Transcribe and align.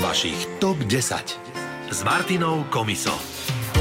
Vašich 0.00 0.48
TOP 0.58 0.80
10 0.88 1.92
s 1.92 1.98
Martinou 2.08 2.64
Komiso. 2.72 3.12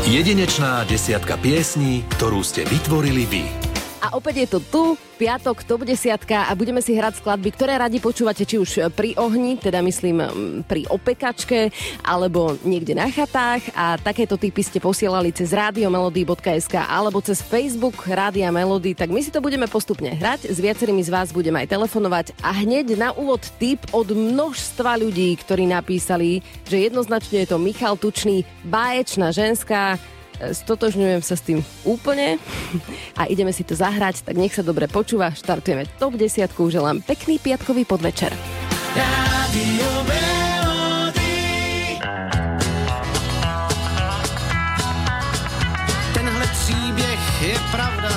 Jedinečná 0.03 0.83
desiatka 0.83 1.39
piesní, 1.39 2.03
ktorú 2.19 2.43
ste 2.43 2.67
vytvorili 2.67 3.23
vy. 3.23 3.68
A 3.99 4.15
opäť 4.15 4.47
je 4.47 4.47
to 4.47 4.59
tu, 4.63 4.83
piatok, 5.19 5.67
top 5.67 5.83
10 5.83 6.15
a 6.31 6.51
budeme 6.55 6.79
si 6.79 6.95
hrať 6.95 7.19
skladby, 7.19 7.51
ktoré 7.51 7.75
radi 7.75 7.99
počúvate, 7.99 8.47
či 8.47 8.55
už 8.55 8.95
pri 8.95 9.11
ohni, 9.19 9.59
teda 9.59 9.83
myslím 9.83 10.23
pri 10.63 10.87
opekačke, 10.87 11.67
alebo 12.07 12.55
niekde 12.63 12.95
na 12.95 13.11
chatách. 13.11 13.75
A 13.75 13.99
takéto 13.99 14.39
typy 14.39 14.63
ste 14.63 14.79
posielali 14.79 15.35
cez 15.35 15.51
radiomelody.sk 15.51 16.79
alebo 16.79 17.19
cez 17.19 17.43
Facebook 17.43 18.07
Rádia 18.07 18.47
Melody, 18.55 18.95
tak 18.95 19.11
my 19.11 19.19
si 19.19 19.35
to 19.35 19.43
budeme 19.43 19.67
postupne 19.67 20.15
hrať, 20.15 20.47
s 20.47 20.57
viacerými 20.63 21.03
z 21.03 21.11
vás 21.11 21.35
budeme 21.35 21.59
aj 21.59 21.75
telefonovať. 21.75 22.39
A 22.39 22.55
hneď 22.55 22.95
na 22.95 23.11
úvod 23.11 23.43
tip 23.59 23.83
od 23.91 24.15
množstva 24.15 25.03
ľudí, 25.03 25.35
ktorí 25.43 25.67
napísali, 25.67 26.39
že 26.63 26.87
jednoznačne 26.87 27.43
je 27.43 27.49
to 27.51 27.59
Michal 27.59 27.99
Tučný, 27.99 28.47
báječná 28.63 29.35
ženská, 29.35 29.99
stotožňujem 30.39 31.21
sa 31.21 31.35
s 31.35 31.43
tým 31.43 31.59
úplne 31.83 32.39
a 33.19 33.27
ideme 33.27 33.51
si 33.51 33.67
to 33.67 33.75
zahrať, 33.75 34.23
tak 34.23 34.35
nech 34.39 34.55
sa 34.55 34.63
dobre 34.63 34.87
počúva. 34.87 35.35
Štartujeme 35.35 35.85
top 35.99 36.15
10. 36.15 36.49
Želám 36.49 37.01
pekný 37.03 37.39
piatkový 37.39 37.85
podvečer. 37.85 38.31
Tenhle 46.13 46.45
příběh 46.47 47.23
je 47.41 47.55
pravda, 47.71 48.11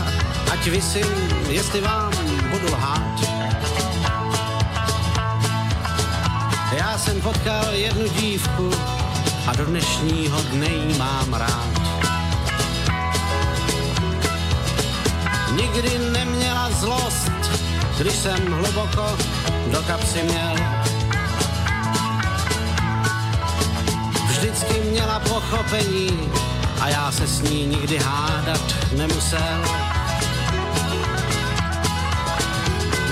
ať 0.53 0.67
vysím, 0.67 1.11
jestli 1.51 1.81
vám 1.81 2.13
budu 2.51 2.67
lhát. 2.73 3.15
Já 6.77 6.99
jsem 6.99 7.21
potkal 7.21 7.75
jednu 7.75 8.09
dívku 8.09 8.71
a 9.47 9.57
do 9.57 9.65
dnešního 9.65 10.43
dne 10.43 10.67
jí 10.67 10.99
mám 10.99 11.35
rád. 11.35 11.82
Nikdy 15.57 15.99
neměla 15.99 16.71
zlost, 16.71 17.33
když 17.99 18.13
jsem 18.13 18.53
hluboko 18.53 19.17
do 19.73 19.83
kapsy 19.83 20.23
měl. 20.23 20.55
Vždycky 24.29 24.81
měla 24.91 25.21
pochopení 25.21 26.31
a 26.81 26.89
já 26.89 27.13
se 27.13 27.27
s 27.27 27.41
ní 27.41 27.67
nikdy 27.67 27.99
hádat 27.99 28.75
nemusel. 28.97 29.65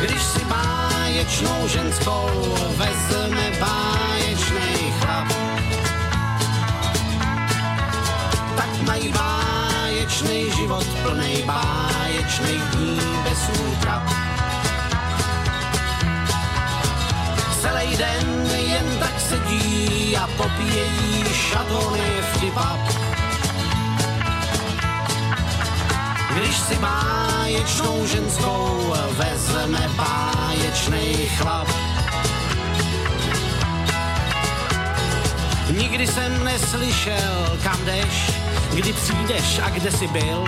Když 0.03 0.23
si 0.23 0.41
báječnou 0.45 1.69
ženskou 1.69 2.57
vezme 2.77 3.53
báječný 3.61 4.93
chlap, 5.01 5.29
tak 8.57 8.83
mají 8.87 9.09
báječný 10.01 10.51
život 10.57 10.87
plný 11.05 11.45
báječný 11.45 11.45
báječných 11.45 12.63
dní 12.73 13.01
bez 13.25 13.41
útrap. 13.53 14.03
Celý 17.61 17.97
den 17.97 18.49
jen 18.57 18.99
tak 19.01 19.21
sedí 19.21 20.17
a 20.17 20.27
popíjejí 20.37 21.25
šatony 21.33 22.11
vtipap. 22.33 22.81
Když 26.37 26.57
si 26.57 26.77
báječnou 26.77 28.07
ženskou 28.07 28.95
vezme 29.11 29.91
báječný 29.97 31.29
chlap. 31.37 31.69
Nikdy 35.71 36.07
jsem 36.07 36.45
neslyšel, 36.45 37.59
kam 37.63 37.85
jdeš, 37.85 38.40
kdy 38.75 38.93
přijdeš 38.93 39.59
a 39.59 39.71
kde 39.71 39.91
jsi 39.91 40.07
byl. 40.07 40.45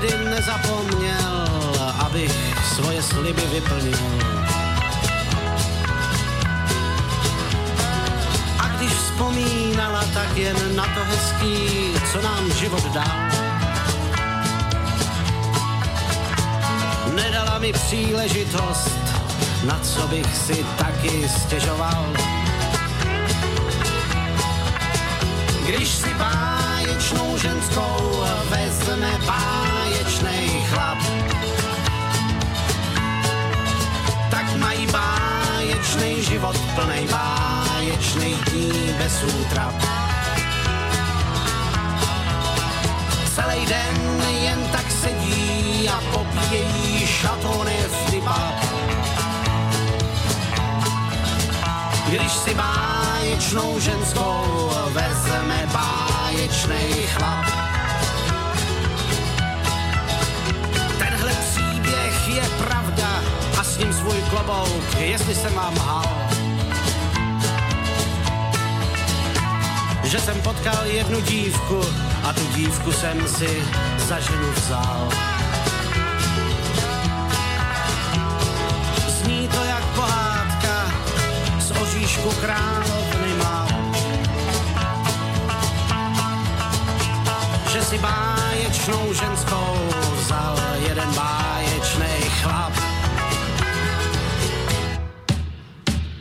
nikdy 0.00 0.24
nezapomněl, 0.30 1.48
abych 1.98 2.32
svoje 2.74 3.02
sliby 3.02 3.42
vyplnil. 3.52 3.98
A 8.58 8.68
když 8.68 8.92
vzpomínala, 8.92 10.04
tak 10.14 10.36
jen 10.36 10.76
na 10.76 10.84
to 10.84 11.04
hezký, 11.04 11.92
co 12.12 12.22
nám 12.22 12.52
život 12.52 12.84
dal. 12.92 13.18
Nedala 17.14 17.58
mi 17.58 17.72
příležitost, 17.72 18.98
na 19.64 19.78
co 19.82 20.08
bych 20.08 20.36
si 20.36 20.66
taky 20.78 21.28
stěžoval. 21.28 22.39
Když 25.70 25.88
si 25.88 26.14
báječnou 26.14 27.38
ženskou 27.38 28.26
vezme 28.50 29.10
báječný 29.26 30.64
chlap. 30.66 30.98
Tak 34.30 34.56
mají 34.56 34.86
báječný 34.86 36.22
život 36.22 36.58
plný 36.74 37.08
báječný 37.10 38.34
dní 38.34 38.94
bez 38.98 39.22
útrap. 39.22 39.74
Celý 43.34 43.66
den 43.66 44.22
jen 44.42 44.68
tak 44.72 44.90
sedí 44.90 45.88
a 45.88 46.00
popíjejí 46.12 47.06
šatony 47.06 47.76
v 47.88 48.10
typách. 48.10 48.64
Když 52.08 52.32
si 52.32 52.54
báječnou 52.54 53.09
ženskou 53.80 54.70
vezme 54.92 55.68
báječný 55.72 57.06
chlap. 57.16 57.60
je 62.30 62.42
pravda 62.58 63.22
a 63.58 63.64
s 63.64 63.78
ním 63.78 63.92
svůj 63.92 64.22
klobouk, 64.30 64.96
jestli 64.98 65.34
jsem 65.34 65.54
vám 65.54 65.76
hal. 65.78 66.28
Že 70.04 70.18
jsem 70.20 70.40
potkal 70.42 70.86
jednu 70.86 71.20
dívku 71.20 71.80
a 72.24 72.32
tu 72.32 72.46
dívku 72.54 72.92
jsem 72.92 73.28
si 73.28 73.62
za 74.08 74.20
ženu 74.20 74.52
vzal. 74.52 75.08
Zní 79.08 79.48
to 79.48 79.64
jak 79.64 79.84
pohádka 79.84 80.92
z 81.58 81.70
oříšku 81.70 82.30
královny 82.30 83.09
Že 87.80 87.86
si 87.86 87.98
báječnou 87.98 89.14
ženskou 89.14 89.72
vzal 90.20 90.56
jeden 90.84 91.10
báječný 91.16 92.28
chlap. 92.44 92.72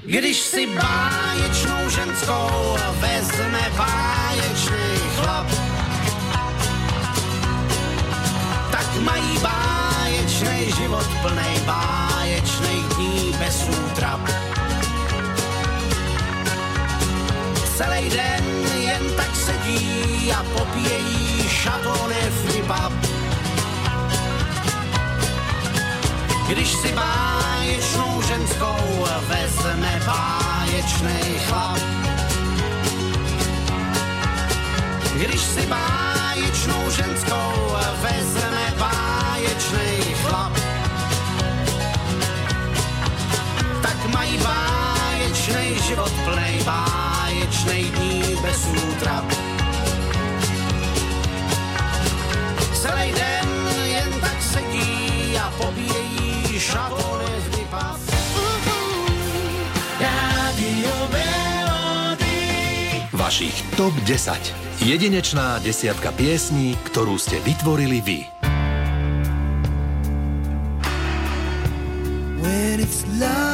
Když 0.07 0.37
si 0.39 0.67
báječnou 0.71 1.89
ženskou 1.89 2.77
vezme 3.03 3.63
báječný 3.75 4.87
chlap, 5.19 5.47
tak 8.71 8.87
mají 9.03 9.37
báječný 9.43 10.71
život 10.71 11.07
plný 11.21 11.51
báječných 11.67 12.85
dní 12.95 13.35
bez 13.39 13.67
útrap. 13.67 14.23
Celý 17.75 18.09
den 18.09 18.45
jen 18.79 19.03
tak 19.17 19.35
sedí 19.35 20.08
a 20.27 20.43
popíjejí 20.43 21.49
šatony 21.49 22.21
v 22.29 22.49
Když 26.49 26.71
si 26.71 26.91
báječnou 26.91 28.21
ženskou 28.21 29.05
vezme 29.27 30.01
báječný 30.05 31.39
chlap. 31.47 31.79
Když 35.15 35.41
si 35.41 35.67
báječnou 35.67 36.89
ženskou 36.89 37.77
vezme 38.01 38.73
báječný 38.77 40.13
chlap. 40.23 40.51
Tak 43.81 44.13
mají 44.13 44.37
báječný 44.37 45.79
život 45.87 46.11
plnej 46.25 46.63
báječnej 46.63 47.83
dní 47.83 48.35
bez 48.41 48.67
útrap. 48.89 49.48
Celý 52.79 53.11
den 53.11 53.49
jen 53.83 54.11
tak 54.21 54.39
sedí 54.39 55.35
a 55.37 55.51
pobíjejí 55.57 56.59
Vašich 63.29 63.75
TOP 63.75 63.93
10. 63.93 64.55
Jedinečná 64.79 65.59
desiatka 65.59 66.15
piesní, 66.15 66.79
ktorú 66.87 67.19
ste 67.19 67.37
vytvorili 67.43 67.99
vy. 67.99 68.19
When 72.39 72.79
it's 72.79 73.03
love 73.19 73.48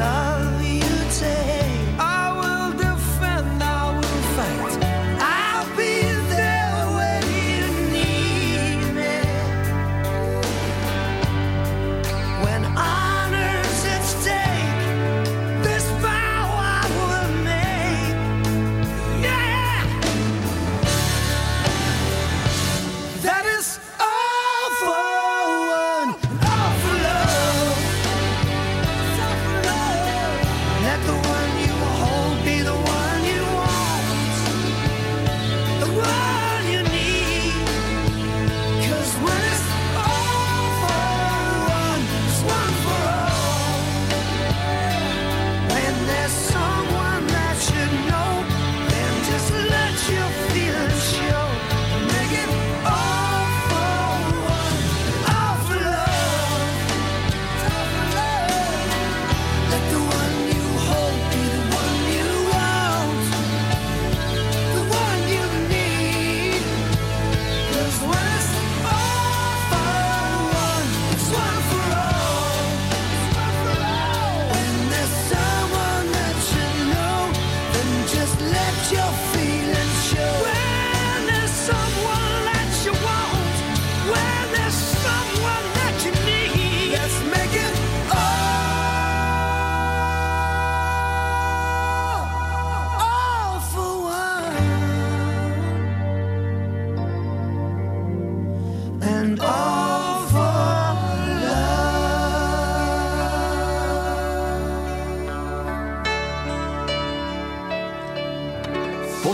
nada. 0.00 0.59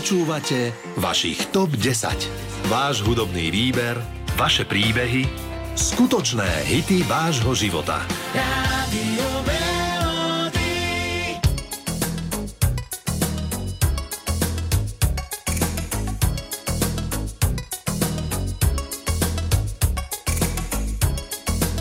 Počúvate 0.07 0.71
vašich 1.03 1.51
TOP 1.51 1.75
10. 1.75 2.71
Váš 2.71 3.03
hudobný 3.03 3.51
výber, 3.51 3.99
vaše 4.39 4.63
príbehy, 4.63 5.27
skutočné 5.75 6.47
hity 6.63 7.03
vášho 7.03 7.51
života. 7.51 8.07
Rádio 8.31 9.27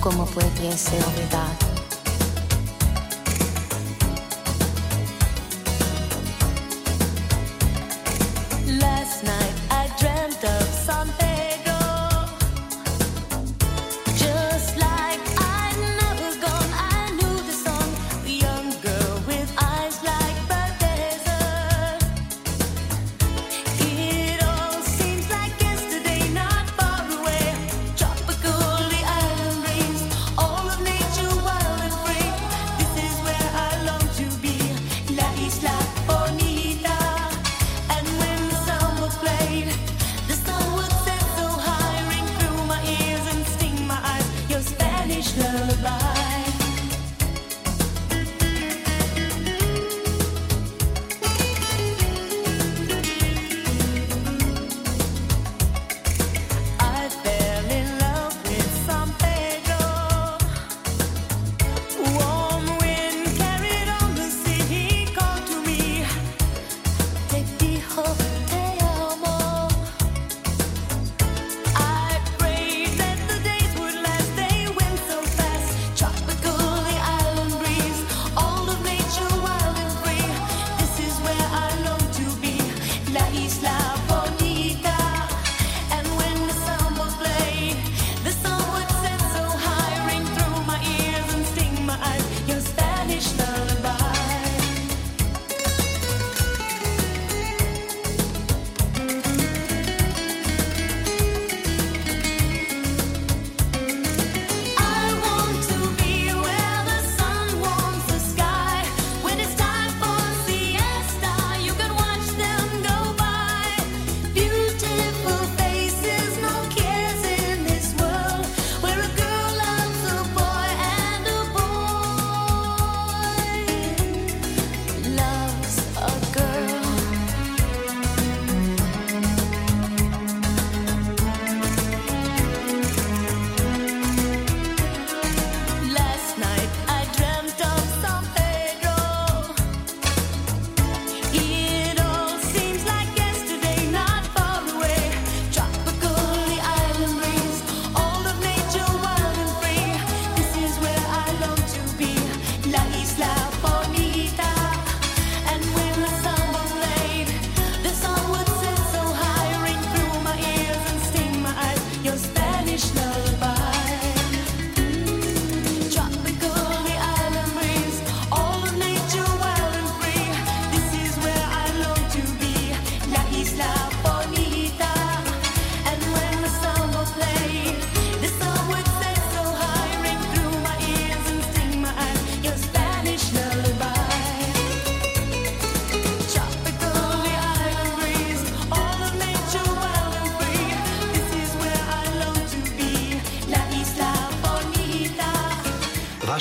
¿Cómo 0.02 0.26
pudiese 0.34 0.98
olvidar? 0.98 1.65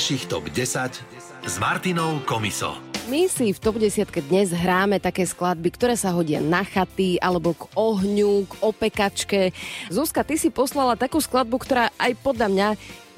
Vašich 0.06 0.30
TOP 0.30 0.46
10 0.54 1.02
s 1.50 1.54
Martinou 1.58 2.22
Komiso. 2.22 2.78
My 3.10 3.26
si 3.26 3.50
v 3.50 3.58
TOP 3.58 3.74
10 3.74 4.06
dnes 4.30 4.54
hráme 4.54 5.02
také 5.02 5.26
skladby, 5.26 5.74
ktoré 5.74 5.98
sa 5.98 6.14
hodia 6.14 6.38
na 6.38 6.62
chaty, 6.62 7.18
alebo 7.18 7.58
k 7.58 7.66
ohňu, 7.74 8.46
k 8.46 8.52
opekačke. 8.62 9.50
Zuzka, 9.90 10.22
ty 10.22 10.38
si 10.38 10.54
poslala 10.54 10.94
takú 10.94 11.18
skladbu, 11.18 11.58
ktorá 11.58 11.90
aj 11.98 12.22
podľa 12.22 12.46
mňa 12.54 12.68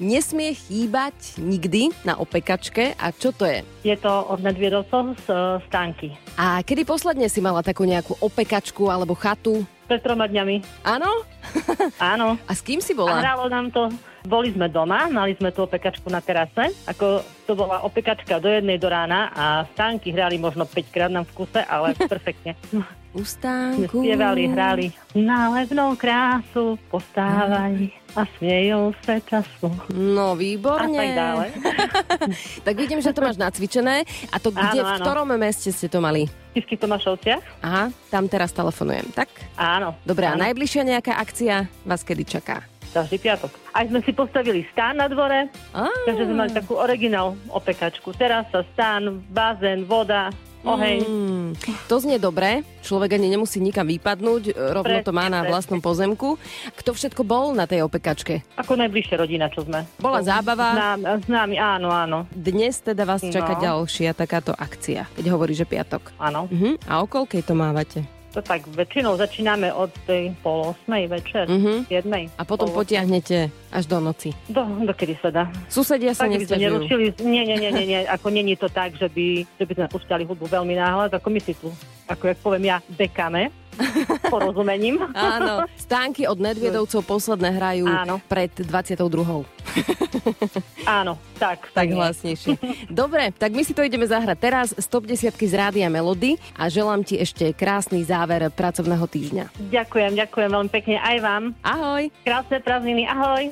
nesmie 0.01 0.57
chýbať 0.57 1.37
nikdy 1.37 1.93
na 2.01 2.17
opekačke. 2.17 2.97
A 2.97 3.13
čo 3.13 3.37
to 3.37 3.45
je? 3.45 3.61
Je 3.85 3.93
to 3.93 4.25
od 4.25 4.41
Nedviedovcov 4.41 5.13
z 5.13 5.25
uh, 5.29 5.61
stánky. 5.69 6.17
A 6.41 6.65
kedy 6.65 6.89
posledne 6.89 7.29
si 7.29 7.37
mala 7.37 7.61
takú 7.61 7.85
nejakú 7.85 8.17
opekačku 8.17 8.89
alebo 8.89 9.13
chatu? 9.13 9.61
Pred 9.85 10.01
troma 10.01 10.25
dňami. 10.25 10.81
Áno? 10.89 11.21
Áno. 12.01 12.33
A 12.49 12.51
s 12.57 12.65
kým 12.65 12.81
si 12.81 12.97
A 12.97 13.05
bola? 13.05 13.21
hralo 13.21 13.45
nám 13.45 13.69
to. 13.69 13.93
Boli 14.23 14.51
sme 14.51 14.67
doma, 14.67 15.07
mali 15.07 15.35
sme 15.35 15.49
tú 15.49 15.63
opekačku 15.63 16.07
na 16.07 16.19
terase. 16.19 16.75
Ako 16.85 17.21
to 17.45 17.53
bola 17.53 17.81
opekačka 17.81 18.37
do 18.37 18.47
jednej 18.47 18.75
do 18.75 18.87
rána 18.87 19.31
a 19.31 19.45
stánky 19.69 20.11
hrali 20.11 20.35
možno 20.35 20.63
5 20.63 20.89
krát 20.89 21.09
nám 21.09 21.23
v 21.25 21.35
kuse, 21.35 21.61
ale 21.61 21.95
perfektne. 22.11 22.53
U 23.09 23.25
stánku. 23.25 23.89
spievali, 23.89 24.45
hrali 24.45 24.85
na 25.17 25.49
levnou 25.49 25.97
krásu, 25.97 26.77
postávaj 26.93 27.89
a 28.13 28.21
smiejú 28.37 28.93
sa 29.01 29.17
času. 29.17 29.73
No, 29.89 30.33
A 30.33 30.37
výborne. 30.37 30.93
tak 30.93 31.17
ďalej. 31.17 31.49
Tak 32.67 32.75
vidím, 32.77 33.01
že 33.01 33.09
to 33.09 33.25
máš 33.25 33.37
nacvičené. 33.37 34.05
A 34.29 34.37
to 34.37 34.53
kde, 34.53 34.81
Áno, 34.81 34.85
v 34.85 34.91
áno. 34.93 35.01
ktorom 35.01 35.29
meste 35.37 35.73
ste 35.73 35.89
to 35.89 35.97
mali? 35.97 36.29
V 36.53 36.65
Tomášovciach? 36.67 37.63
Aha, 37.63 37.89
tam 38.11 38.27
teraz 38.27 38.51
telefonujem. 38.51 39.09
Tak? 39.15 39.29
Áno. 39.55 39.95
Dobre, 40.03 40.27
a 40.27 40.35
áno. 40.35 40.45
najbližšia 40.45 40.83
nejaká 40.85 41.17
akcia 41.17 41.65
vás 41.81 42.03
kedy 42.03 42.23
čaká? 42.27 42.61
Každý 42.89 43.17
piatok. 43.17 43.51
Aj 43.69 43.85
sme 43.85 44.01
si 44.01 44.11
postavili 44.11 44.65
stán 44.69 44.97
na 44.97 45.05
dvore, 45.05 45.45
Á, 45.71 45.85
takže 46.03 46.25
sme 46.25 46.35
mali 46.35 46.51
takú 46.51 46.73
originál 46.73 47.37
opekačku. 47.47 48.11
Terasa, 48.11 48.65
stán, 48.73 49.21
bazén, 49.29 49.85
voda, 49.85 50.33
oheň. 50.59 50.99
Mm, 51.05 51.49
to 51.85 51.95
znie 52.01 52.17
dobre, 52.17 52.65
človek 52.81 53.15
ani 53.15 53.29
nemusí 53.29 53.61
nikam 53.61 53.85
vypadnúť, 53.85 54.51
rovno 54.51 54.99
to 54.99 55.13
má 55.13 55.29
na 55.29 55.45
Presne, 55.45 55.51
vlastnom 55.53 55.79
pozemku. 55.79 56.35
Kto 56.75 56.91
všetko 56.91 57.21
bol 57.23 57.53
na 57.53 57.63
tej 57.63 57.85
opekačke? 57.85 58.41
Ako 58.57 58.75
najbližšia 58.75 59.15
rodina, 59.15 59.47
čo 59.47 59.63
sme. 59.63 59.85
Bola 60.01 60.19
zábava. 60.19 60.73
S 60.73 60.77
nami, 60.81 61.03
s 61.23 61.27
nami 61.29 61.55
áno, 61.55 61.93
áno. 61.93 62.25
Dnes 62.33 62.81
teda 62.81 63.05
vás 63.05 63.21
čaká 63.21 63.55
No. 63.55 63.85
ďalšia 63.85 64.11
takáto 64.11 64.51
akcia, 64.51 65.07
keď 65.13 65.25
hovorí, 65.31 65.53
že 65.53 65.63
piatok. 65.63 66.11
Áno. 66.17 66.49
Uh-huh. 66.49 66.75
A 66.89 66.99
o 66.99 67.07
koľkej 67.07 67.45
to 67.45 67.53
mávate? 67.53 68.18
To 68.29 68.39
tak 68.39 68.61
väčšinou 68.67 69.17
začíname 69.17 69.73
od 69.73 69.89
tej 70.05 70.29
pol 70.39 70.71
osmej 70.71 71.09
večer, 71.09 71.49
Mhm. 71.49 71.89
jednej. 71.89 72.29
A 72.35 72.45
potom 72.45 72.69
potiahnete 72.69 73.49
až 73.67 73.83
do 73.85 73.97
noci. 73.97 74.29
Do, 74.45 74.61
dokedy 74.85 75.17
sa 75.17 75.29
dá. 75.29 75.43
Susedia 75.65 76.13
sa 76.13 76.29
nerušili. 76.29 77.17
Nie, 77.19 77.41
nie, 77.43 77.57
nie, 77.57 77.71
nie, 77.71 77.85
nie. 77.87 77.99
Ako 78.05 78.29
není 78.29 78.53
to 78.53 78.69
tak, 78.69 78.93
že 78.93 79.09
by, 79.09 79.45
že 79.57 79.65
by 79.65 79.73
sme 79.75 79.87
púšťali 79.89 80.23
hudbu 80.23 80.45
veľmi 80.45 80.73
náhľad, 80.73 81.09
ako 81.11 81.27
my 81.27 81.39
si 81.39 81.53
tu, 81.53 81.73
ako 82.05 82.23
jak 82.27 82.37
poviem 82.37 82.69
ja, 82.69 82.77
bekáme 82.87 83.49
porozumením. 84.33 84.99
Áno, 85.15 85.65
stánky 85.79 86.27
od 86.27 86.39
Nedviedovcov 86.39 87.01
posledné 87.05 87.49
hrajú 87.55 87.85
Áno. 87.87 88.15
pred 88.27 88.51
22. 88.53 88.99
Áno, 90.99 91.13
tak. 91.37 91.71
Tak 91.71 91.87
hlasnejšie. 91.89 92.57
Dobre, 92.91 93.31
tak 93.35 93.53
my 93.53 93.63
si 93.63 93.73
to 93.73 93.85
ideme 93.85 94.05
zahrať 94.05 94.37
teraz 94.39 94.67
z 94.75 94.85
top 94.85 95.05
10 95.07 95.31
z 95.33 95.53
Rádia 95.55 95.87
Melody 95.89 96.37
a 96.57 96.67
želám 96.67 97.01
ti 97.05 97.17
ešte 97.17 97.51
krásny 97.55 98.03
záver 98.05 98.47
pracovného 98.51 99.05
týždňa. 99.07 99.45
Ďakujem, 99.71 100.11
ďakujem 100.15 100.49
veľmi 100.49 100.71
pekne 100.71 100.97
aj 100.99 101.17
vám. 101.23 101.43
Ahoj! 101.63 102.11
Krásne 102.23 102.57
prázdniny, 102.61 103.03
ahoj. 103.07 103.51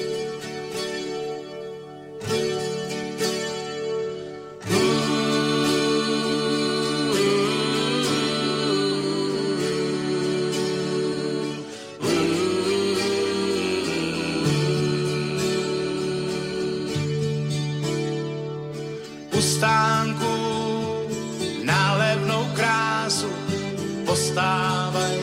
Postávaj 24.31 25.19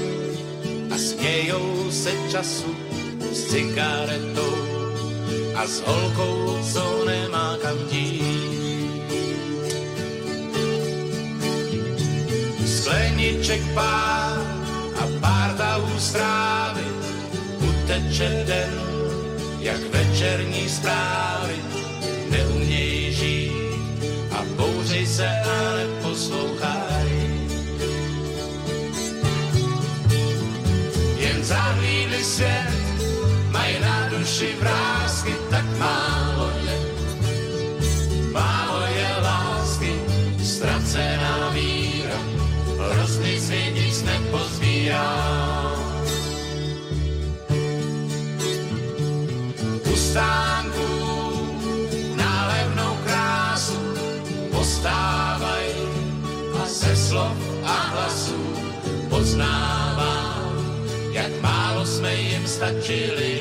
a 0.90 0.96
smějou 0.98 1.90
se 1.90 2.12
času 2.30 2.76
s 3.32 3.48
cigaretou 3.48 4.56
a 5.56 5.66
s 5.66 5.80
holkou, 5.80 6.58
co 6.72 7.04
nemá 7.06 7.56
kam 7.62 7.76
dít. 7.90 9.08
Skleniček 12.66 13.60
pár 13.74 14.36
a 15.00 15.04
pár 15.20 15.56
tahů 15.56 15.98
strávy 15.98 16.84
uteče 17.58 18.44
den, 18.46 18.72
jak 19.60 19.80
večerní 19.80 20.68
zprávy 20.68 21.27
stačili 62.58 63.37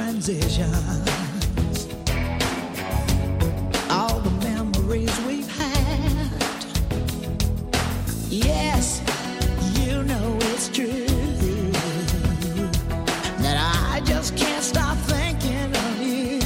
transitions. 0.00 1.86
All 3.90 4.18
the 4.20 4.30
memories 4.48 5.14
we've 5.26 5.50
had. 5.58 6.30
Yes, 8.30 9.02
you 9.78 10.02
know 10.04 10.38
it's 10.52 10.68
true 10.70 11.06
that 13.44 13.56
I 13.92 14.00
just 14.06 14.38
can't 14.38 14.64
stop 14.64 14.96
thinking 15.12 15.70
of 15.84 16.00
you. 16.00 16.38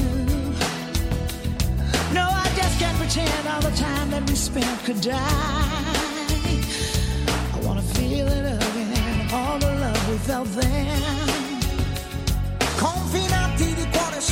No, 2.12 2.26
I 2.44 2.50
just 2.56 2.80
can't 2.80 2.98
pretend 2.98 3.46
all 3.46 3.60
the 3.60 3.76
time 3.76 4.10
that 4.10 4.28
we 4.28 4.34
spent 4.34 4.78
could 4.84 5.00
die. 5.00 5.20
I 7.54 7.60
wanna 7.62 7.82
feel 7.82 8.26
it 8.26 8.44
again, 8.68 9.28
all 9.32 9.58
the 9.60 9.72
love 9.84 10.10
we 10.10 10.16
felt 10.18 10.48
then. 10.48 11.43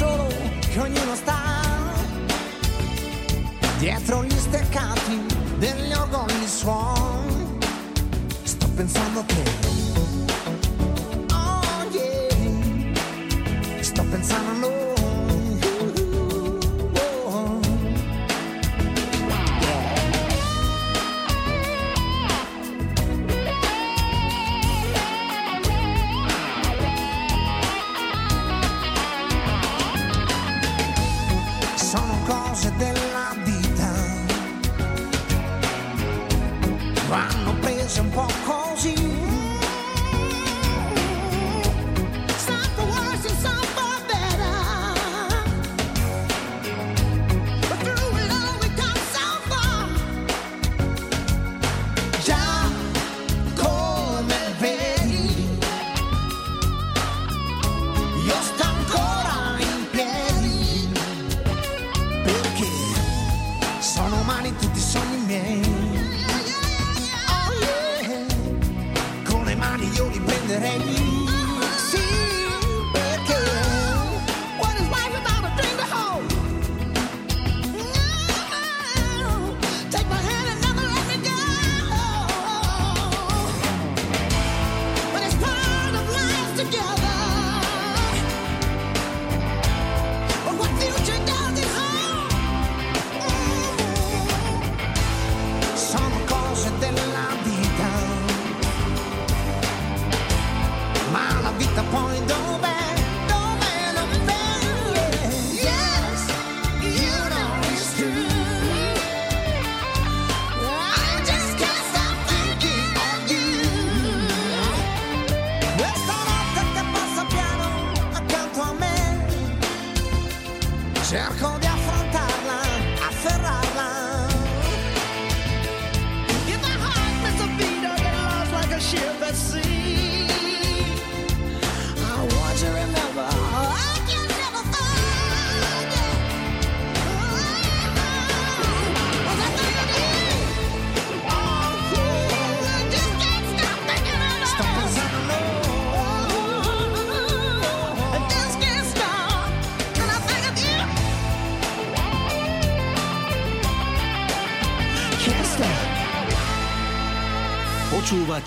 solo 0.03 0.27
che 0.61 0.81
ognuno 0.81 1.15
sta 1.15 1.41
dietro 3.79 4.25
gli 4.25 4.37
steccati 4.37 5.21
degli 5.59 5.93
organi 5.93 6.47
suon. 6.47 7.59
Sto 8.43 8.69
pensando 8.75 9.25
che 9.27 9.62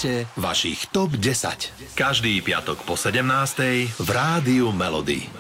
počúvate 0.06 0.30
vašich 0.38 0.80
TOP 0.94 1.18
10. 1.18 1.98
Každý 1.98 2.38
piatok 2.46 2.86
po 2.86 2.94
17. 2.94 3.26
v 3.98 4.10
Rádiu 4.14 4.70
Melody. 4.70 5.35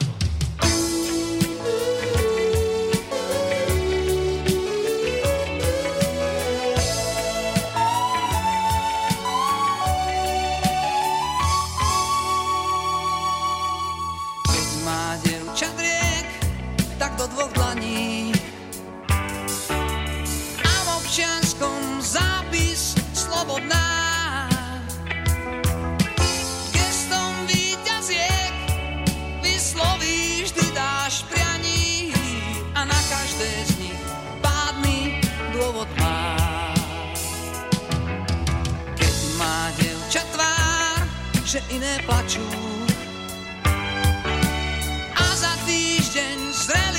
že 41.55 41.63
iné 41.71 41.95
plačú. 42.03 42.43
A 45.15 45.25
za 45.39 45.55
týždeň 45.63 46.37
zreli 46.51 46.94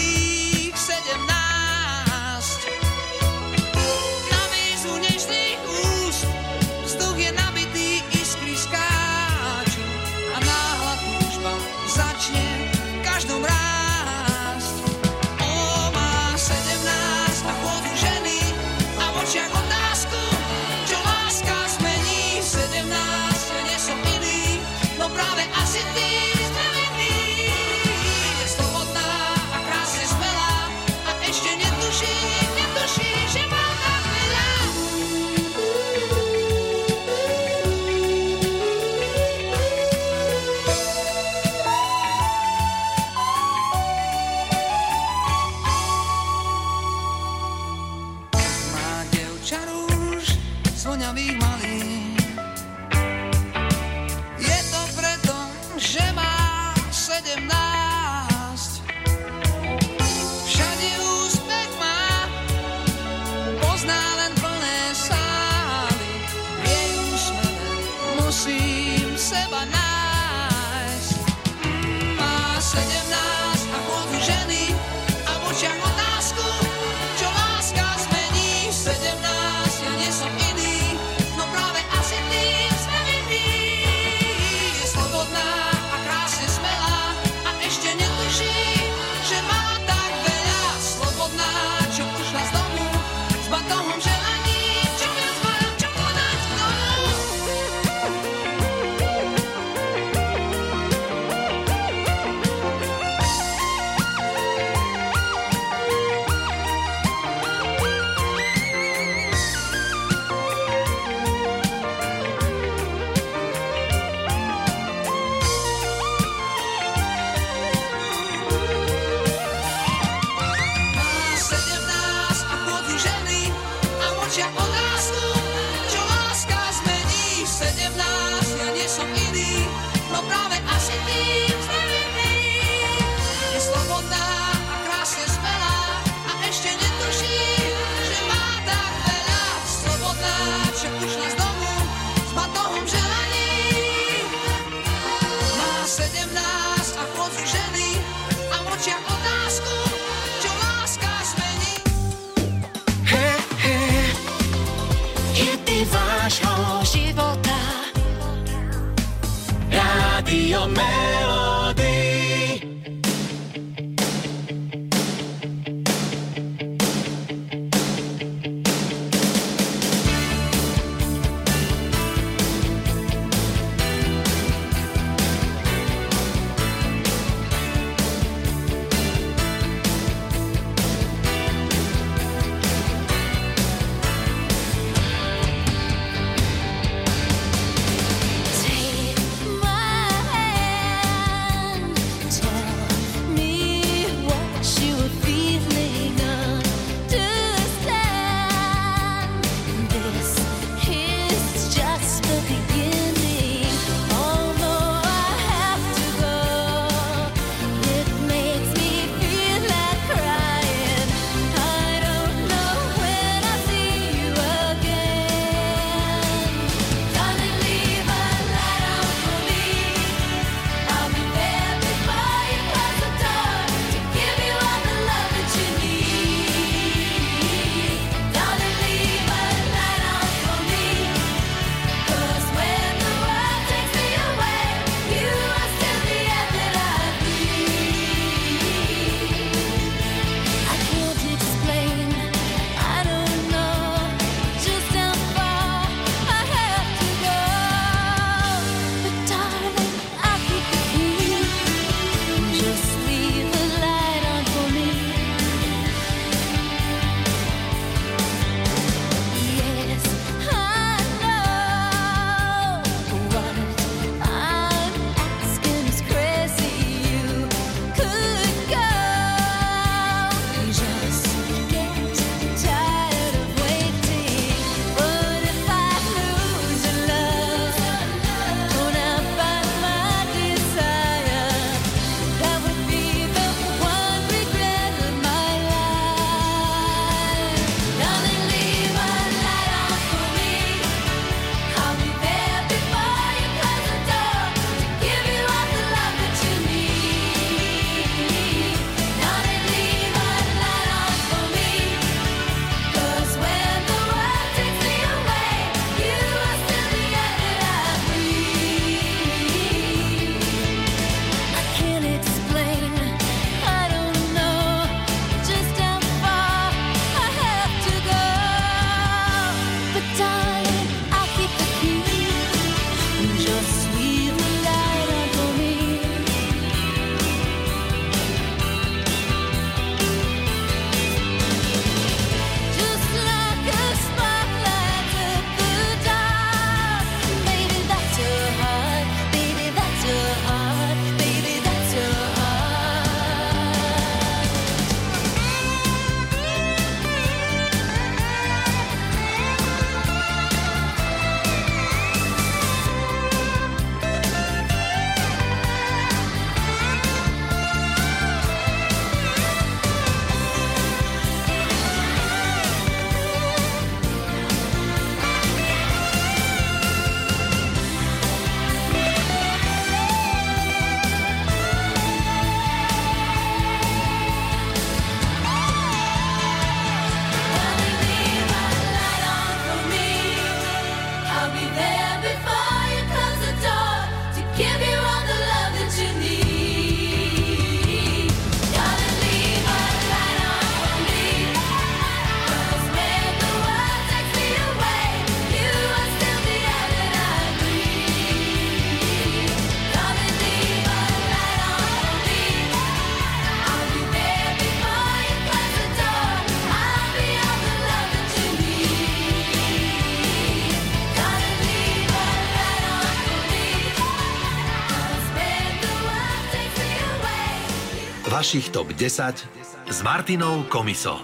vašich 418.46 418.70
top 418.70 418.94
10 418.94 419.90
s 419.90 419.98
Martinou 420.06 420.62
Komiso. 420.70 421.18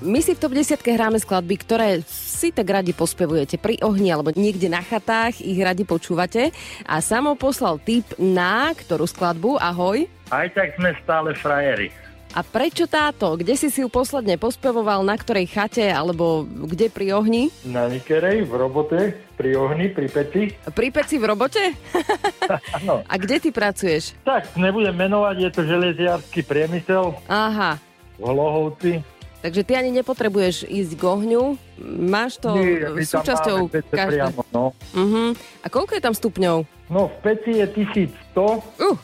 My 0.00 0.24
si 0.24 0.32
v 0.32 0.40
top 0.40 0.56
10 0.56 0.80
hráme 0.88 1.20
skladby, 1.20 1.52
ktoré 1.60 2.00
si 2.08 2.48
tak 2.48 2.72
radi 2.72 2.96
pospevujete 2.96 3.60
pri 3.60 3.76
ohni 3.84 4.08
alebo 4.08 4.32
niekde 4.32 4.72
na 4.72 4.80
chatách, 4.80 5.44
ich 5.44 5.60
radi 5.60 5.84
počúvate. 5.84 6.56
A 6.88 7.04
Samo 7.04 7.36
poslal 7.36 7.76
tip 7.84 8.08
na 8.16 8.72
ktorú 8.72 9.04
skladbu, 9.04 9.60
ahoj. 9.60 10.08
Aj 10.32 10.48
tak 10.56 10.72
sme 10.80 10.96
stále 11.04 11.36
frajeri. 11.36 11.92
A 12.36 12.44
prečo 12.44 12.84
táto? 12.84 13.32
Kde 13.34 13.56
si 13.56 13.72
si 13.72 13.80
ju 13.80 13.88
posledne 13.88 14.36
pospevoval, 14.36 15.00
na 15.00 15.16
ktorej 15.16 15.48
chate 15.48 15.88
alebo 15.88 16.44
kde 16.44 16.92
pri 16.92 17.16
ohni? 17.16 17.48
Na 17.64 17.88
Nikerej, 17.88 18.44
v 18.44 18.52
robote, 18.52 19.00
pri 19.34 19.56
ohni, 19.56 19.88
pri 19.88 20.04
peci. 20.06 20.42
Pri 20.52 20.88
peci 20.90 21.16
v 21.16 21.24
robote? 21.26 21.72
Áno. 22.76 23.00
A 23.02 23.14
kde 23.16 23.40
ty 23.40 23.48
pracuješ? 23.48 24.12
Tak, 24.20 24.52
nebudem 24.54 24.92
menovať, 24.92 25.36
je 25.38 25.50
to 25.50 25.60
železiarský 25.64 26.44
priemysel 26.44 27.16
Aha, 27.24 27.80
v 28.14 28.22
Hlohovci. 28.22 28.92
takže 29.40 29.64
ty 29.64 29.72
ani 29.72 29.88
nepotrebuješ 29.94 30.68
ísť 30.68 30.92
k 30.92 31.02
ohňu. 31.02 31.56
Máš 31.80 32.36
to 32.36 32.52
Nie, 32.52 33.00
súčasťou 33.00 33.64
máme 33.64 33.72
pece 33.72 33.94
každé. 33.96 34.12
priamo, 34.12 34.40
no. 34.50 34.76
Uh-huh. 34.92 35.32
A 35.64 35.72
koľko 35.72 35.96
je 35.96 36.02
tam 36.04 36.12
stupňov? 36.12 36.56
no, 36.86 37.08
v 37.08 37.16
peci 37.24 37.56
je 37.56 37.64
1100, 37.64 38.60
Uh, 38.76 38.96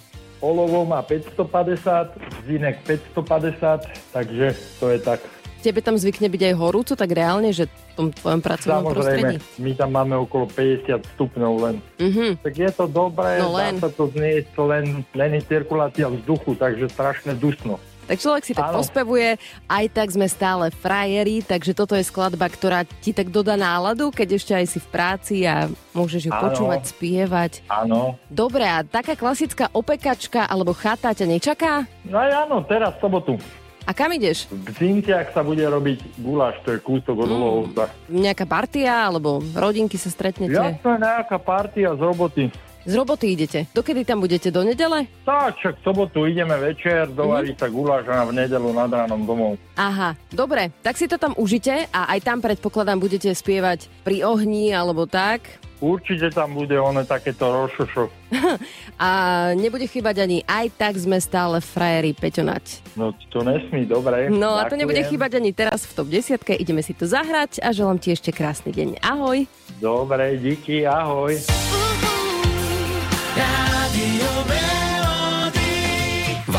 olovo 0.42 0.82
má 0.82 1.00
550, 1.00 2.18
zinek 2.44 2.82
550, 2.84 3.86
takže 4.10 4.46
to 4.76 4.90
je 4.90 4.98
tak. 4.98 5.20
tebe 5.62 5.78
tam 5.78 5.94
zvykne 5.94 6.26
byť 6.26 6.42
aj 6.50 6.54
horúco, 6.58 6.92
tak 6.98 7.14
reálne, 7.14 7.54
že 7.54 7.70
v 7.70 7.92
tom 7.94 8.06
tvojom 8.10 8.42
pracovnom 8.42 8.82
prostredí? 8.90 9.38
Samozrejme, 9.38 9.62
my 9.62 9.70
tam 9.78 9.90
máme 9.94 10.14
okolo 10.18 10.50
50 10.50 11.06
stupňov 11.14 11.52
len. 11.62 11.74
Mhm. 12.02 12.42
Tak 12.42 12.54
je 12.58 12.70
to 12.74 12.84
dobré, 12.90 13.38
No 13.38 13.54
dá 13.54 13.70
len. 13.70 13.78
sa 13.78 13.86
to 13.86 14.10
znieť, 14.10 14.50
len, 14.58 15.06
len 15.14 15.30
je 15.38 15.42
cirkulácia 15.46 16.10
vzduchu, 16.10 16.58
takže 16.58 16.90
strašne 16.90 17.38
dusno. 17.38 17.78
Tak 18.02 18.18
človek 18.18 18.42
si 18.42 18.52
tak 18.52 18.74
Áno. 18.74 18.82
pospevuje, 18.82 19.38
aj 19.70 19.84
tak 19.94 20.10
sme 20.10 20.26
stále 20.26 20.74
frajeri, 20.74 21.40
takže 21.46 21.72
toto 21.72 21.94
je 21.94 22.02
skladba, 22.02 22.50
ktorá 22.50 22.82
ti 23.00 23.14
tak 23.14 23.30
dodá 23.30 23.54
náladu, 23.54 24.10
keď 24.10 24.28
ešte 24.42 24.52
aj 24.58 24.66
si 24.66 24.78
v 24.82 24.88
práci 24.90 25.36
a 25.46 25.70
môžeš 25.94 26.26
ju 26.26 26.32
Áno. 26.34 26.42
počúvať, 26.42 26.80
spievať. 26.90 27.52
Áno. 27.70 28.18
Dobre, 28.26 28.66
a 28.66 28.82
taká 28.82 29.14
klasická 29.14 29.70
opekačka 29.70 30.50
alebo 30.50 30.74
chata 30.74 31.14
ťa 31.14 31.26
nečaká? 31.30 31.86
No 32.02 32.18
aj 32.18 32.30
áno, 32.48 32.66
teraz 32.66 32.98
v 32.98 33.06
sobotu. 33.06 33.34
A 33.82 33.90
kam 33.90 34.14
ideš? 34.14 34.46
V 34.46 34.70
Zintiach 34.78 35.34
sa 35.34 35.42
bude 35.42 35.66
robiť 35.66 36.22
guláš, 36.22 36.54
to 36.62 36.70
je 36.70 36.78
kúsok 36.78 37.26
od 37.26 37.26
Hlohovca. 37.26 37.90
Nejaká 38.06 38.46
partia 38.46 39.10
alebo 39.10 39.42
rodinky 39.58 39.98
sa 39.98 40.06
stretnete? 40.06 40.54
Jasné, 40.54 41.02
nejaká 41.02 41.34
partia 41.42 41.90
z 41.98 42.02
roboty. 42.02 42.46
Z 42.82 42.92
roboty 42.98 43.30
idete. 43.30 43.70
Dokedy 43.70 44.02
tam 44.02 44.18
budete? 44.18 44.50
Do 44.50 44.66
nedele? 44.66 45.06
Tak, 45.22 45.54
však 45.62 45.74
v 45.78 45.82
sobotu 45.86 46.26
ideme 46.26 46.58
večer, 46.58 47.06
dovarí 47.14 47.54
sa 47.54 47.70
guláš 47.70 48.10
a 48.10 48.26
v 48.26 48.34
nedelu 48.34 48.68
nad 48.74 48.90
ránom 48.90 49.22
domov. 49.22 49.54
Aha, 49.78 50.18
dobre, 50.34 50.74
tak 50.82 50.98
si 50.98 51.06
to 51.06 51.14
tam 51.14 51.30
užite 51.38 51.86
a 51.94 52.10
aj 52.10 52.20
tam 52.26 52.42
predpokladám 52.42 52.98
budete 52.98 53.30
spievať 53.30 53.86
pri 54.02 54.26
ohni 54.26 54.74
alebo 54.74 55.06
tak. 55.06 55.62
Určite 55.82 56.30
tam 56.30 56.54
bude 56.54 56.78
ono 56.78 57.02
takéto 57.02 57.50
rošošo. 57.50 58.06
A 59.02 59.10
nebude 59.58 59.82
chýbať 59.90 60.22
ani 60.22 60.46
aj 60.46 60.78
tak 60.78 60.94
sme 60.94 61.18
stále 61.18 61.58
frajeri 61.58 62.14
Peťonať. 62.14 62.94
No 62.94 63.10
to 63.34 63.42
nesmí, 63.42 63.82
dobre. 63.90 64.30
No 64.30 64.54
a 64.54 64.70
to 64.70 64.78
ďakujem. 64.78 64.78
nebude 64.78 65.02
chýbať 65.10 65.42
ani 65.42 65.50
teraz 65.50 65.82
v 65.82 65.92
top 65.98 66.06
10. 66.06 66.38
Ideme 66.62 66.86
si 66.86 66.94
to 66.94 67.10
zahrať 67.10 67.58
a 67.58 67.74
želám 67.74 67.98
ti 67.98 68.14
ešte 68.14 68.30
krásny 68.30 68.70
deň. 68.70 69.02
Ahoj. 69.02 69.50
Dobre, 69.82 70.38
díky, 70.38 70.86
ahoj. 70.86 71.34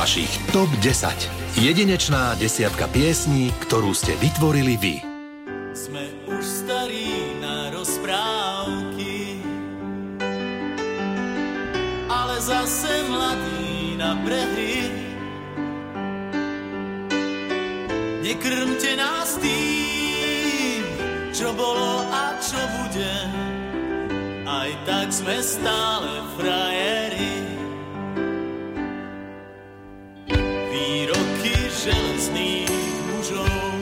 Vašich 0.04 0.52
top 0.52 0.68
10. 0.84 1.10
Jedinečná 1.64 2.36
desiatka 2.36 2.92
piesní, 2.92 3.56
ktorú 3.64 3.96
ste 3.96 4.20
vytvorili 4.20 4.76
vy. 4.76 4.96
Sme 5.72 6.12
už 6.28 6.44
starí 6.44 7.40
na 7.40 7.72
rozprávky, 7.72 9.40
ale 12.12 12.36
zase 12.44 12.94
mladí 13.08 13.96
na 13.96 14.20
prehry. 14.28 14.92
Nekrmte 18.28 18.92
nás 19.00 19.40
tým, 19.40 20.84
čo 21.32 21.56
bolo 21.56 22.06
a 22.12 22.36
čo 22.44 22.60
bude, 22.60 23.14
aj 24.54 24.72
tak 24.86 25.08
sme 25.10 25.38
stále 25.42 26.14
frajeri. 26.38 27.34
Výroky 30.70 31.56
železných 31.74 32.70
mužov 33.10 33.74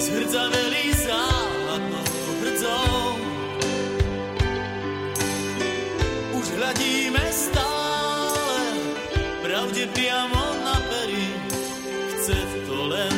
zhrdzaveli 0.00 0.84
záhadnou 0.96 2.08
hrdzou. 2.40 3.02
Už 6.40 6.46
hľadíme 6.56 7.24
stále 7.28 8.64
pravde 9.44 9.84
priamo 9.92 10.42
na 10.64 10.76
pery, 10.88 11.26
chce 12.16 12.38
to 12.64 12.76
len 12.88 13.17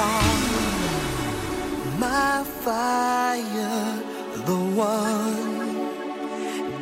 You 0.00 1.98
my 1.98 2.44
fire, 2.64 4.02
the 4.46 4.60
one 4.76 5.50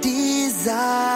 desire. 0.00 1.07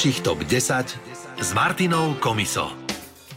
Vašich 0.00 0.24
TOP 0.24 0.40
10 0.48 0.96
s 1.44 1.48
Martinou 1.52 2.16
Komiso. 2.24 2.72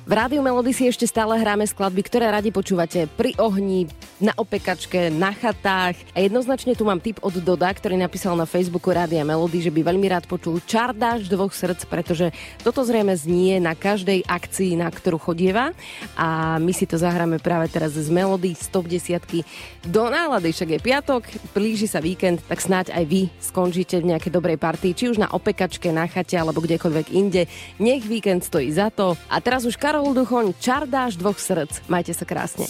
V 0.07 0.11
Rádiu 0.15 0.39
Melody 0.39 0.71
si 0.71 0.87
ešte 0.87 1.03
stále 1.03 1.35
hráme 1.35 1.67
skladby, 1.67 1.99
ktoré 2.07 2.31
radi 2.31 2.55
počúvate 2.55 3.03
pri 3.19 3.35
ohni, 3.35 3.91
na 4.23 4.31
opekačke, 4.39 5.11
na 5.11 5.35
chatách. 5.35 5.99
A 6.15 6.23
jednoznačne 6.23 6.79
tu 6.79 6.87
mám 6.87 7.03
tip 7.03 7.19
od 7.19 7.35
Doda, 7.43 7.67
ktorý 7.67 7.99
napísal 7.99 8.39
na 8.39 8.47
Facebooku 8.47 8.87
Rádia 8.95 9.27
Melody, 9.27 9.59
že 9.59 9.73
by 9.75 9.83
veľmi 9.83 10.07
rád 10.07 10.31
počul 10.31 10.63
Čardáš 10.63 11.27
dvoch 11.27 11.51
srdc, 11.51 11.83
pretože 11.91 12.31
toto 12.63 12.87
zrejme 12.87 13.11
znie 13.19 13.59
na 13.59 13.75
každej 13.75 14.23
akcii, 14.23 14.79
na 14.79 14.87
ktorú 14.87 15.19
chodieva. 15.19 15.75
A 16.15 16.55
my 16.55 16.71
si 16.71 16.87
to 16.87 16.95
zahráme 16.95 17.43
práve 17.43 17.67
teraz 17.67 17.99
z 17.99 18.07
Melody 18.07 18.55
z 18.55 18.71
top 18.71 18.87
10 18.87 19.43
do 19.83 20.07
nálady, 20.07 20.55
však 20.55 20.69
je 20.71 20.79
piatok, 20.79 21.23
blíži 21.51 21.91
sa 21.91 21.99
víkend, 21.99 22.39
tak 22.47 22.63
snáď 22.63 22.95
aj 22.95 23.03
vy 23.03 23.21
skončíte 23.43 23.99
v 23.99 24.15
nejakej 24.15 24.31
dobrej 24.31 24.55
partii, 24.55 24.95
či 24.95 25.11
už 25.11 25.19
na 25.19 25.27
opekačke, 25.27 25.91
na 25.91 26.07
chate 26.07 26.39
alebo 26.39 26.63
kdekoľvek 26.63 27.11
inde. 27.11 27.51
Nech 27.83 28.07
víkend 28.07 28.47
stojí 28.47 28.71
za 28.71 28.87
to. 28.87 29.19
A 29.27 29.43
teraz 29.43 29.67
už 29.67 29.75
Karol 29.75 30.15
Duchoň, 30.15 30.55
Čardáš 30.63 31.19
dvoch 31.19 31.41
srdc. 31.41 31.83
Majte 31.91 32.15
sa 32.15 32.23
krásne. 32.23 32.69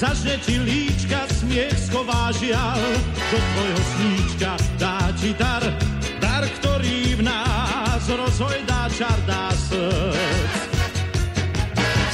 zažne 0.00 0.40
ti 0.40 0.56
líčka, 0.56 1.28
smiech 1.28 1.76
schová 1.76 2.32
žiaľ, 2.32 2.80
do 3.28 3.36
tvojho 3.36 3.82
sníčka 3.92 4.50
dá 4.80 5.12
ti 5.20 5.36
dar, 5.36 5.60
dar, 6.16 6.40
ktorý 6.56 7.20
v 7.20 7.28
nás 7.28 8.02
rozhojdá 8.08 8.88
čar 8.96 9.20
dá 9.28 9.52
srdc. 9.52 10.56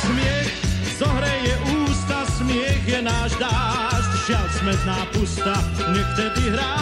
Smiech 0.03 0.51
zohreje 0.99 1.55
ústa, 1.87 2.27
smiech 2.43 2.83
je 2.91 3.01
náš 3.07 3.39
dážď, 3.39 4.11
žiaľ 4.27 4.47
smetná 4.59 4.99
pusta, 5.15 5.55
nech 5.95 6.11
tedy 6.19 6.51
hrá 6.51 6.75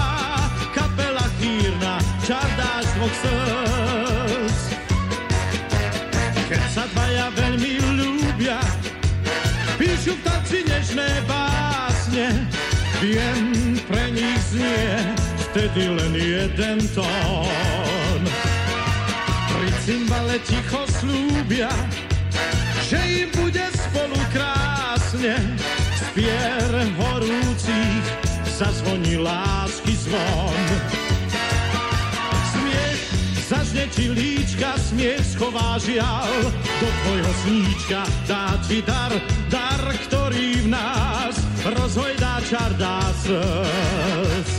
kapela 0.73 1.29
chýrna, 1.37 2.01
čar 2.25 2.49
dáš 2.57 2.89
dvoch 2.97 3.17
srdc. 3.21 4.61
Keď 6.49 6.65
sa 6.73 6.89
dvaja 6.97 7.29
veľmi 7.37 7.84
viem, 13.05 13.77
pre 13.89 14.11
nich 14.11 14.41
znie 14.49 15.13
vtedy 15.51 15.93
len 15.93 16.13
jeden 16.17 16.81
tón. 16.97 18.21
Pri 19.53 19.69
cymbale 19.85 20.41
ticho 20.49 20.89
slúbia, 20.89 21.69
že 22.89 22.99
im 23.25 23.29
bude 23.37 23.65
spolu 23.77 24.17
krásne, 24.33 25.37
z 25.95 26.03
pier 26.17 26.73
horúcich 26.97 28.05
zazvoní 28.57 29.21
lásky 29.21 29.95
zvon. 30.01 30.65
Smiech 32.57 33.01
zažne 33.45 33.85
ti 33.93 34.09
líčka, 34.09 34.81
smiech 34.81 35.23
schová 35.37 35.77
žiaľ, 35.77 36.31
do 36.81 36.89
tvojho 36.89 37.33
sníčka 37.45 38.01
dá 38.25 38.57
ti 38.65 38.81
dar, 38.81 39.13
dar, 39.53 39.83
ktorý 40.09 40.65
v 40.65 40.69
nás 40.73 41.34
rozhojdá 41.65 42.41
čar 42.49 42.73
dá 42.77 43.01
srdc. 43.25 44.53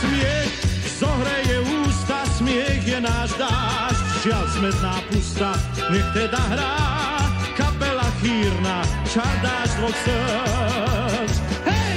Smiech 0.00 0.52
zohreje 1.00 1.56
ústa, 1.84 2.20
smiech 2.36 2.84
je 2.84 3.00
náš 3.00 3.32
dážď, 3.40 4.04
žiaľ 4.24 4.44
smetná 4.56 4.94
pusta, 5.08 5.50
nech 5.88 6.08
teda 6.12 6.40
hrá 6.52 6.76
kapela 7.56 8.08
chýrna, 8.20 8.84
čar 9.08 9.34
dáš 9.40 9.70
dvoch 9.80 9.96
srdc. 10.04 11.34
Hej! 11.64 11.96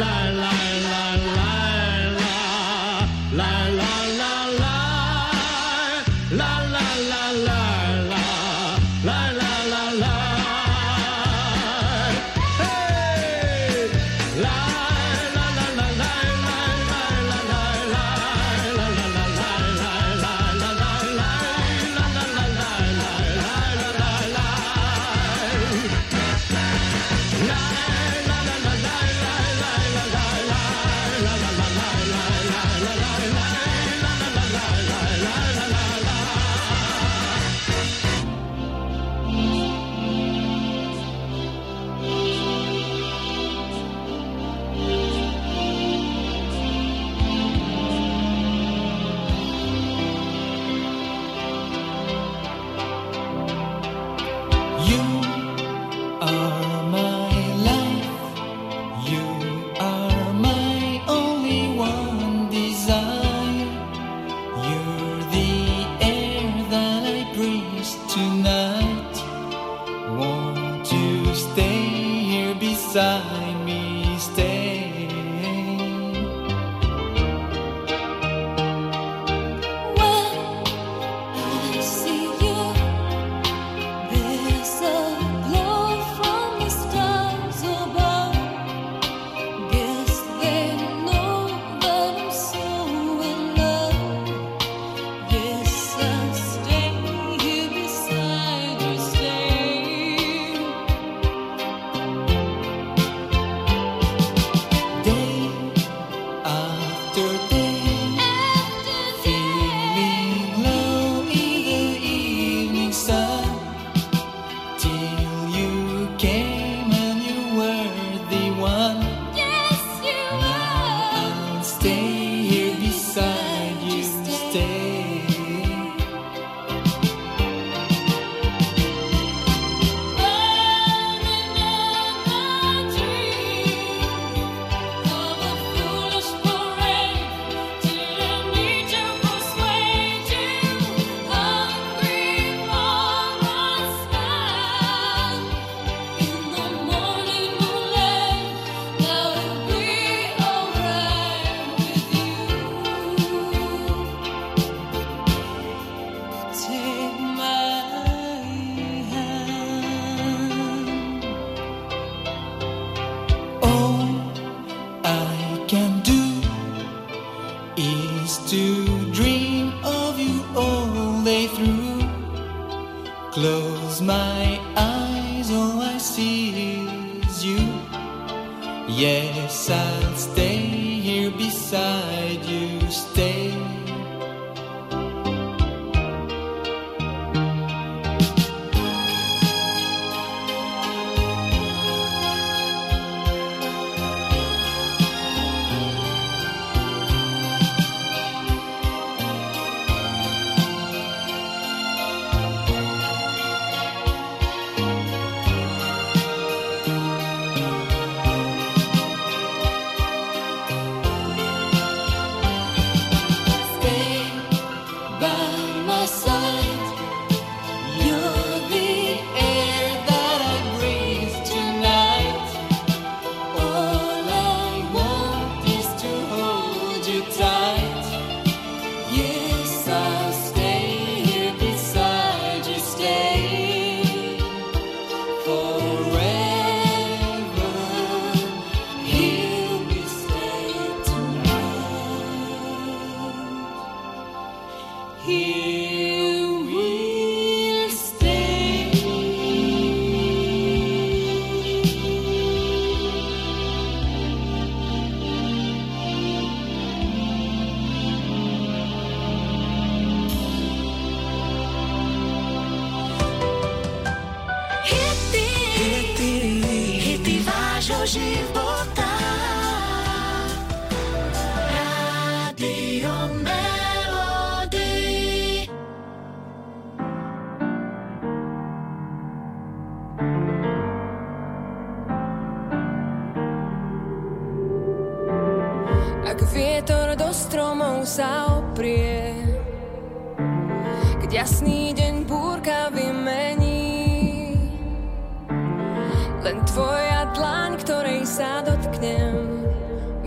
La 0.00 0.29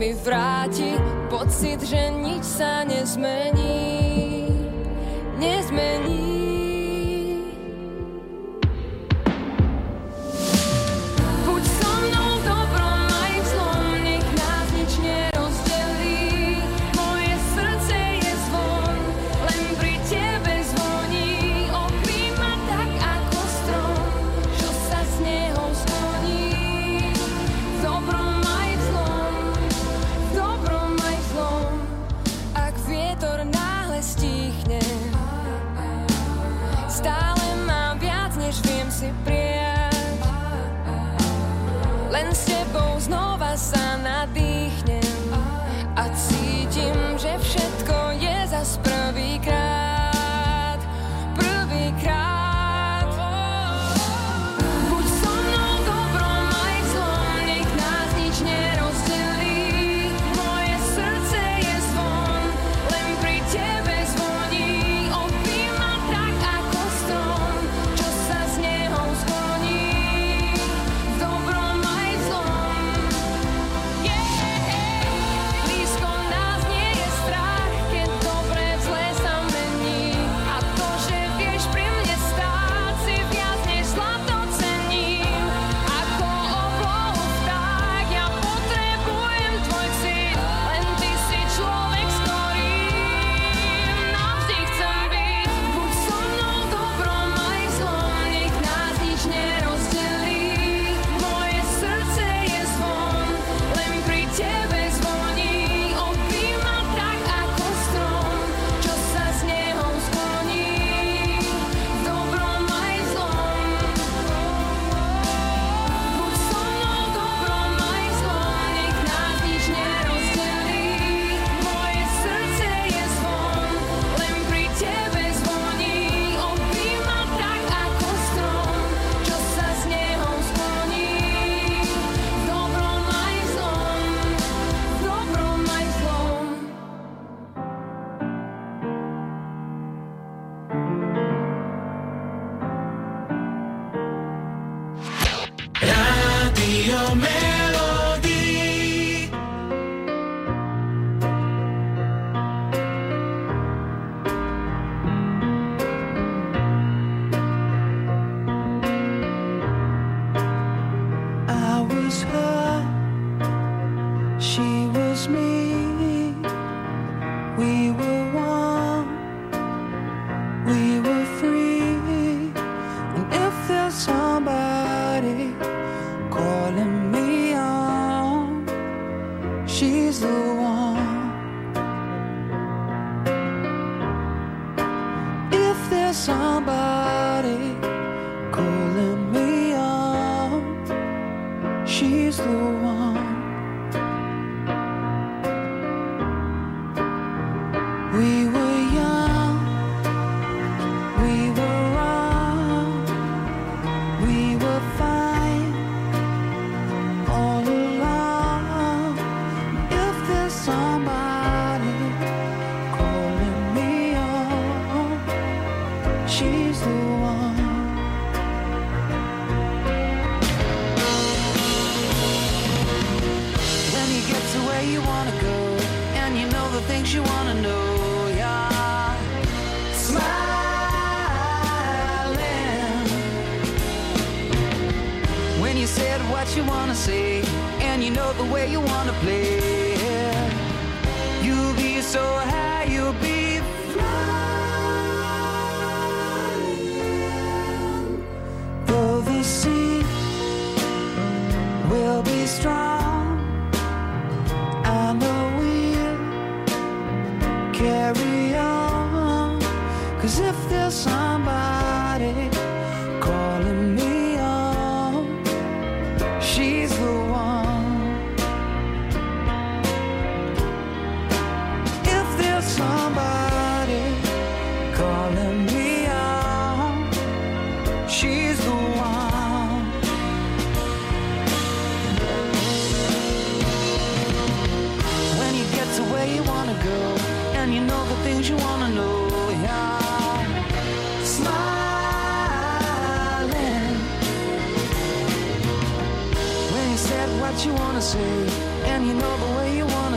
mi 0.04 0.12
vráti 0.20 1.00
pocit, 1.32 1.80
že 1.80 2.12
nič 2.12 2.44
sa 2.44 2.84
nezmení. 2.84 4.52
Nezmení. 5.40 6.43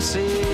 see 0.07 0.46